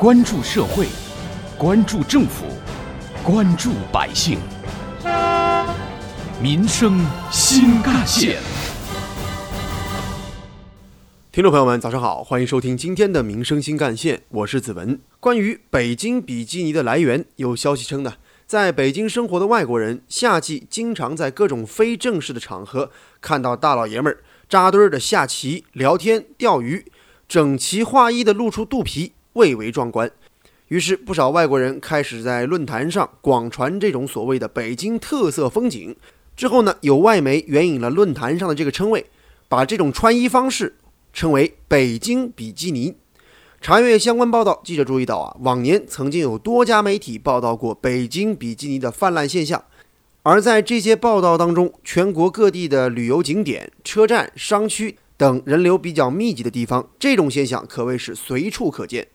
[0.00, 0.86] 关注社会，
[1.58, 2.46] 关注政府，
[3.22, 4.38] 关注百姓，
[6.42, 8.40] 民生新干线。
[11.30, 14.98] 听众朋友们，早上好，欢迎收听今天的《民生新干线》，我是子文。
[15.20, 18.14] 关于北京比基尼的来源，有消息称呢，
[18.46, 26.86] 在北京生活的外国人夏季经常在各种非正式的场合看到大老爷们儿扎堆儿的下棋、聊天、钓鱼，
[27.28, 29.12] 整齐划一的露出肚皮。
[29.34, 30.10] 蔚为壮观，
[30.68, 35.96] 于是不少外国人开始在论坛上广传这种所谓的北京特色风景。
[36.36, 39.06] 之后呢，有外媒援引了论坛上的这个称谓，
[39.48, 40.76] 把这种穿衣方式
[41.12, 42.94] 称为“北京比基尼”。
[43.60, 49.62] 查阅相关报道，记者注意到啊，往年曾经有多家媒体报道过北京比基尼的泛滥现象，
[50.22, 59.08] 而在这些报道当中，全国各地的旅游景点、车站、商区等人流比较密集的地方，这种现象可谓是随处可见。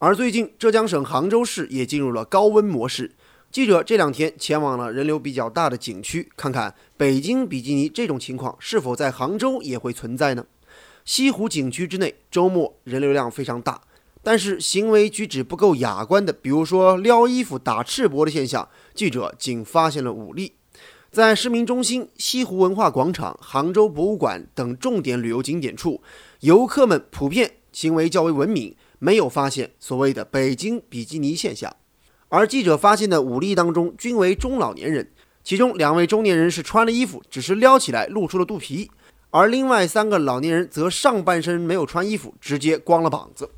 [0.00, 3.10] 而最近，浙江省杭州市也进入了高温模式。
[3.50, 10.46] 记者这两天前往了人流比较大的景区，看看北京比基尼这种情况是否在杭州也会存在呢？
[11.04, 13.80] 西湖景区之内，周末人流量非常大，
[14.22, 20.52] 但是行为举止不够雅观的，比如说撩衣服、打赤膊的现象，记者仅发现了五例。
[21.10, 26.00] 在市民中心、西湖文化广场、杭州博物馆等重点旅游景点处，
[26.42, 28.76] 游客们普遍行为较为文明。
[28.98, 31.74] 没有发现所谓的北京比基尼现象，
[32.28, 35.10] 而记者发现的五例当中均为中老年人，
[35.44, 38.90] 其中两位中年人是穿了衣服，只是撩起来露出了肚皮，
[39.30, 43.50] 而另外三个老年人则上半身没有穿衣服，直接光了膀子。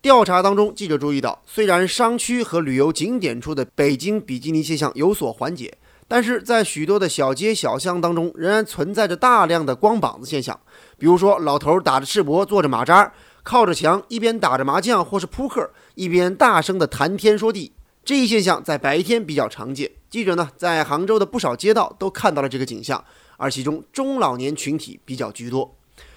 [0.00, 10.58] 调查当中，记者注意到，虽然商区和旅游景点处的北京比基尼现象有所缓解，但是在许多的小街小巷当中，仍然存在着大量的光膀子现象，
[10.96, 13.12] 比如说老头打着赤膊，坐着马扎。
[13.48, 17.72] 靠着墙，一边打着麻将或是扑克，一边大声的谈天说地。
[18.04, 19.90] 这一现象在白天比较常见。
[20.10, 23.02] 记者呢，在杭州的不少街道都看到了这个景象，
[23.38, 25.74] 而其中中老年群体比较居多。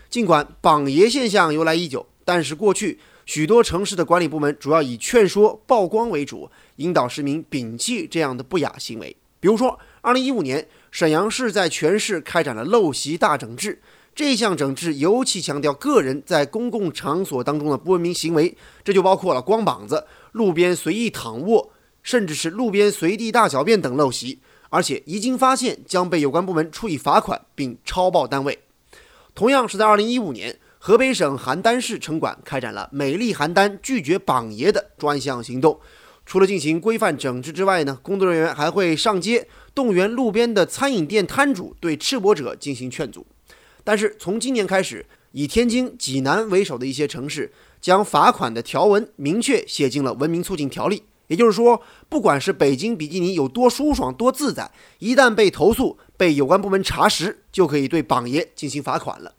[0.10, 9.16] 尽管榜爷现象由来已久，但是过去许多城市的管理部门主要以劝说、曝光为主，引导市民摒弃这样的不雅行为。
[9.40, 13.82] 比如说，二零一五年，沈阳市在全市开展了陋习大整治。
[14.14, 21.72] 这项整治尤其强调个人在公共场所当中的不文明行为，这就包括了光膀子、路边随意躺卧，
[22.04, 24.40] 甚至是路边随地大小便等陋习。
[24.70, 28.60] 而且一经发现，将被有关部门处以罚款并抄报单位。
[29.34, 35.80] 同样是在2015年，河北省邯郸市城管开展了“美丽邯郸，拒绝榜爷”的专项行动。
[36.26, 43.26] 除了进行规范整治之外呢，工作人员还会上街动员路边的餐饮店摊主对赤膊者进行劝阻。
[43.84, 51.04] 但是从今年开始，以天津、济南为首的一些城市将罚款的条文明确写进了文明促进条例。
[51.28, 54.70] 也就是说，不管是北京比基尼有多舒爽、多自在，
[55.00, 59.34] 一旦被投诉、被有关部门查实，就可以对榜爷进行罚款了。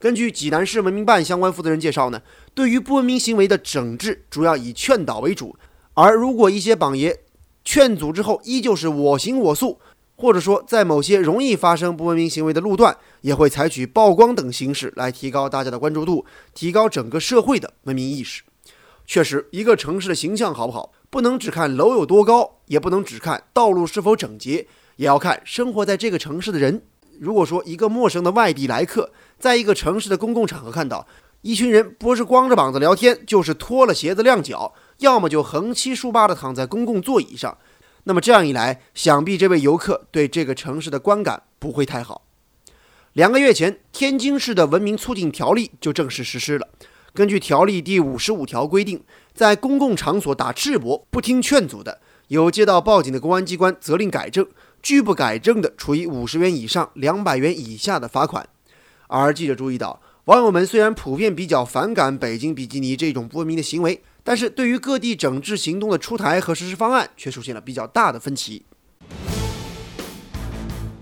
[0.00, 2.20] 根据济南市文明办相关负责人介绍呢，
[2.52, 5.56] 对于不文明行为的整治主要以劝导为主，
[5.94, 7.20] 而如果一些榜爷
[7.64, 9.78] 劝阻之后依旧是我行我素。
[10.16, 18.42] 或者说，在某些容易发生不文明行为的路段，也会采取曝光等形式来提高大家的关注度，提高整个社会的文明意识。
[19.06, 24.66] 确实，一个城市的形象好不好，不能只看楼有多高，也不能只看道路是否整洁，
[24.96, 26.82] 也要看生活在这个城市的人。
[27.20, 31.06] 如果说一个陌生的外地来客，在一个城市的公共场合看到
[31.42, 37.56] 一群人，不是光着膀子聊天，就是脱了鞋子晾脚，要么就横七竖八地躺在公共座椅上。
[38.08, 42.22] 那么这样一来，想必这位游客对这个城市的观感不会太好。
[43.14, 46.68] 两个月前，天津市的文明促进条例就正式实施了。
[47.12, 49.02] 根据条例第五十五条规定，
[49.34, 54.46] 在公共场所打赤膊、不听劝阻的，有接到报警的公安机关责令改正，
[54.80, 58.48] 拒不改正的，处以五十元以上两百元以下的罚款。
[59.08, 64.00] 而记者注意到，网友们虽然普遍比较反感北京比基尼这种不文明的行为。
[64.28, 68.66] 但是对于各地整治行动的出台和实施方案，却出现了比较大的分歧。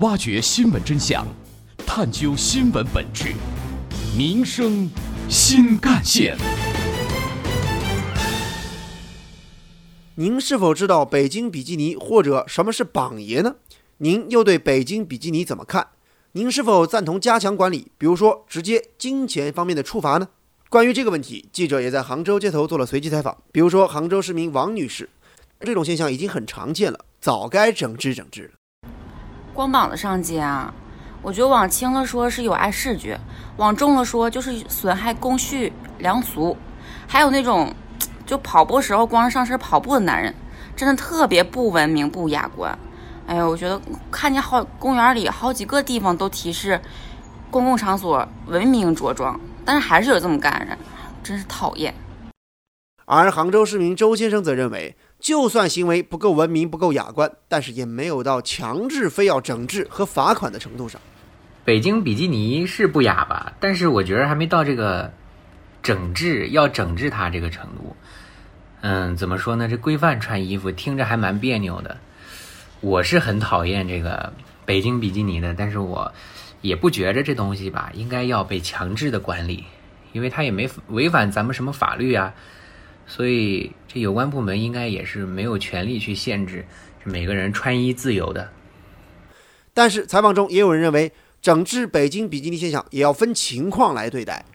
[0.01, 1.27] 挖掘新闻真相，
[1.87, 3.33] 探究新闻本质，
[4.15, 4.91] 民生
[5.31, 6.37] 新干线。
[10.17, 13.55] 您是否知道北京比基尼或者什么是榜爷呢？
[13.97, 15.89] 您又对北京比基尼怎么看？
[16.33, 20.29] 您是否赞同加强管理，比如说直接金钱方面的处罚呢？
[20.75, 23.39] 关于这个问题，记者也在杭州街头做了随机采访。
[23.53, 25.09] 比如说，杭州市民王女士，
[25.61, 28.91] 这种现象已经很常见了，早该整治整治了。
[29.53, 30.75] 光膀子上街啊，
[31.23, 33.17] 我觉得往轻了说是有碍视觉，
[33.57, 36.57] 往重了说就是损害公序良俗。
[37.07, 37.73] 还有那种
[38.27, 40.35] 就跑步时候光上身跑步的男人，
[40.75, 42.77] 真的特别不文明、不雅观。
[43.29, 43.81] 哎呦，我觉得
[44.11, 46.81] 看见好公园里好几个地方都提示
[47.49, 50.79] 公共场所文明着装，但是还是有这么干的人，
[51.23, 51.95] 真是讨厌。
[53.07, 61.01] 而杭州市民周先生则认为，就算行为不够文明、不够雅观，但是也没有到强制非要整治和罚款的程度上。
[61.65, 63.53] 北京比基尼是不雅吧？
[63.61, 65.13] 但是我觉得还没到这个
[65.83, 67.97] 整治要整治它这个程度。
[68.81, 69.69] 嗯，怎么说呢？
[69.69, 71.97] 这规范穿衣服听着还蛮别扭的。
[72.81, 74.33] 我是很讨厌这个
[74.67, 76.13] 北京比基尼的，但是我
[76.65, 79.65] 也不觉着这东西吧应该要被强制的管理，
[80.13, 82.33] 因为它也没违反咱们什么法律啊，
[83.07, 86.65] 所以这有关部门应该也是没有权利去限制
[87.05, 88.49] 每个人穿衣自由的。
[89.75, 91.13] 但是采访中也有人认为，
[91.43, 94.47] 整治北京比基尼现象也要分情况来对待。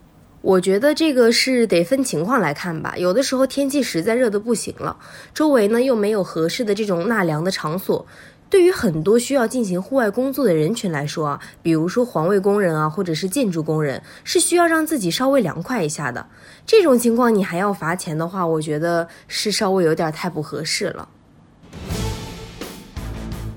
[0.42, 2.96] 我觉得这个是得分情况来看吧。
[2.98, 4.98] 有的时候天气实在热得不行了，
[5.32, 8.08] 周围呢又没有合适的这种纳凉的场所，
[8.50, 16.26] 对于很多需要进行户外工作的人群来说啊，比如说环卫工人啊，或者是建筑工人，是需要让自己稍微凉快一下的。
[16.66, 21.08] 这种情况你还要罚钱的话，我觉得是稍微有点太不合适了。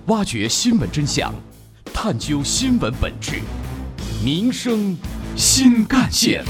[0.07, 1.33] 挖掘新闻真相，
[1.95, 3.41] 探究新闻本质，
[4.23, 4.95] 民生
[5.35, 6.45] 新干线。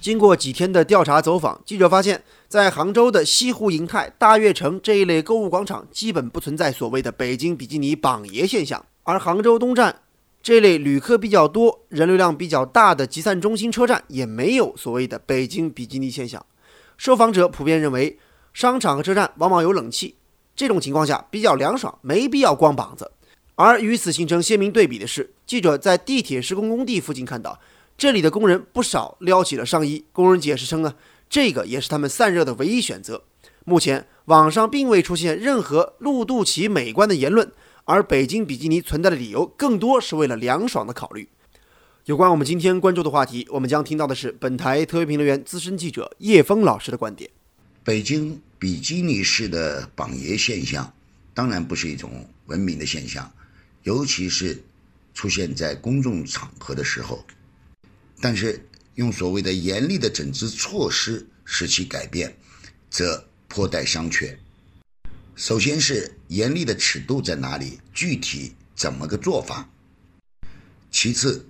[0.00, 10.00] 经过几天的调查走访，记者发现，在杭州的西湖银泰、大悦城这一类购物广场，基本不存在所谓的北京比基尼榜爷现象；而杭州东站
[10.42, 16.44] 这类旅客比较多、人流量比较大的集散中心车站，也没有所谓的北京比基尼现象。
[16.96, 18.18] 受访者普遍认为，
[18.52, 20.16] 商场和车站往往有冷气，
[20.56, 23.12] 这种情况下比较凉爽，没必要光膀子。
[23.54, 27.60] 而与此形成鲜明对比的是，记者在地铁施工工地附近看到。
[27.96, 30.94] 这里的工人不少撩起了上衣，工人解释称呢，
[31.30, 33.22] 这个也是他们散热的唯一选择。
[33.64, 37.50] 目前网上并未出现任何露肚脐美观的言论，
[37.84, 41.28] 而北京比基尼存在的理由更多是为了凉爽的考虑。
[42.06, 47.30] 有关我们今天关注的话题，我们将听到的是本台特约评论员、资深记者叶峰老师的观点。
[47.84, 50.92] 北京比基尼式的榜爷现象，
[51.32, 53.30] 当然不是一种文明的现象，
[53.84, 54.60] 尤其是
[55.14, 57.24] 出现在公众场合的时候。
[58.20, 58.66] 但是
[59.00, 62.36] 用所谓的严厉的整治措施使其改变，
[62.90, 64.36] 则颇待商榷。
[65.34, 69.70] 首先是严厉的尺度在哪里，具体怎么个做法？
[70.90, 71.46] 其次，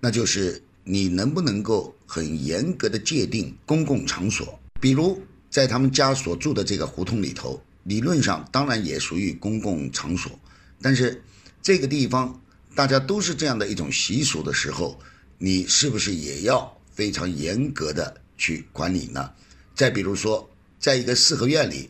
[0.00, 10.36] 那就是你能不能够很严格的界定公共场所，比如在他们家所住的这个胡同里头，理论上当然也属于公共场所，
[10.82, 11.22] 但是
[11.62, 12.42] 这个地方
[12.74, 15.00] 大家都是这样的一种习俗的时候。
[15.42, 19.32] 你是不是也要非常严格的去管理呢？
[19.74, 21.88] 再比如说，在一个四合院里，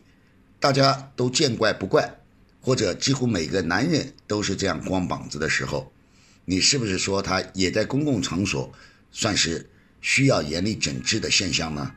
[0.57, 2.09] 大家都见怪不怪，
[2.61, 5.91] 或者几乎每个男人都是这样光膀子的时候，
[6.45, 8.71] 你是不是说他也在公共场所
[9.11, 9.69] 算是
[9.99, 11.91] 需要严厉整治的现象呢？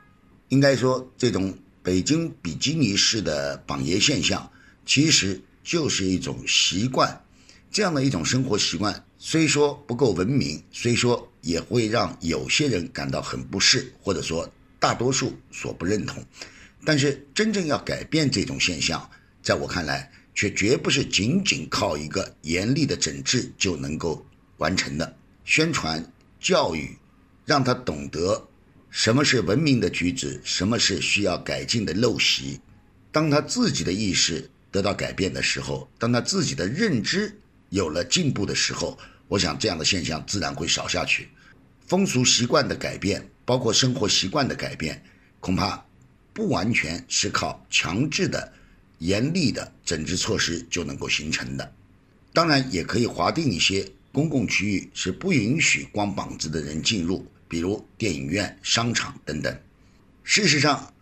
[0.49, 4.50] 应该说，这种北京比基尼式的榜爷现象，
[4.84, 7.25] 其实就是一种习惯，
[7.70, 9.05] 这样的一种生活习惯。
[9.20, 16.24] 虽说不够文明，虽说也会让有些人感到很不适，或者说大多数所不认同，
[16.86, 19.08] 但是真正要改变这种现象，
[19.43, 25.17] 在我看来，却绝不是仅仅靠一个严厉的整治就能够完成的。
[25.44, 26.03] 宣传
[26.41, 26.96] 教育，
[27.44, 28.48] 让他懂得
[28.89, 32.58] 什么是文明的举止，什么是需要改进的陋习。
[33.13, 38.98] 当他自己的意识得到改变的时候，当他自己的认知有了进步的时候。
[39.34, 41.29] 我想这样的现象自然会少下去，
[41.88, 45.03] 风俗习惯的改变，包括生活习惯的改变，
[45.41, 45.84] 恐怕
[46.32, 48.53] 不完全是靠强制的、
[49.00, 51.72] 严厉的整治措施就能够形成的。
[52.32, 59.53] 当然，也可以划定一些公共区域是不允许光膀子的人进入，比如电影院、商场等等。
[60.22, 60.94] 事实上，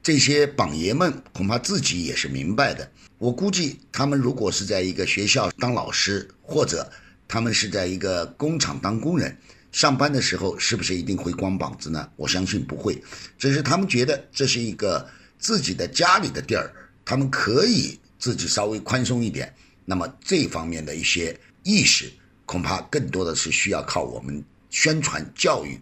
[0.00, 2.88] 这些榜爷们恐怕自己也是明白的。
[3.18, 6.88] 我估计，他们如果是在一个学校当老师，或者
[7.30, 9.36] 他们是在一个工厂当工人，
[9.70, 12.10] 上班的时候是不是一定会光膀子呢？
[12.16, 13.00] 我相信不会，
[13.38, 15.08] 只是他们觉得这是一个
[15.38, 19.54] 自己的家里的地儿，他们可以自己稍微宽松一点。
[19.84, 22.10] 那么这方面的一些意识，
[22.44, 25.80] 恐怕更多的是需要靠我们宣传教育，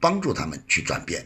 [0.00, 1.24] 帮助他们去转变。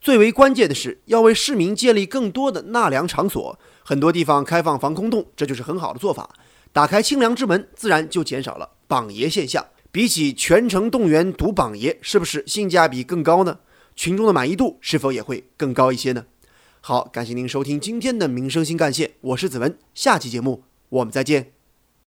[0.00, 6.34] 最为关键的是要为市民建立更多的纳凉场所，很多地方开放防空洞，这就是很好的做法。
[6.72, 9.66] 打开清凉之门，自然就减少了榜爷现象。
[9.90, 13.58] 比起全城动员读榜爷，是不是性价比更高呢？
[13.96, 16.26] 群众的满意度是否也会更高一些呢？
[16.80, 21.63] 好，感谢您收听今天的民生新干线，我是子文，下期节目我们再见。